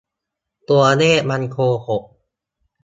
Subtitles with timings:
[0.69, 2.03] ตัวเลขมันโกหก!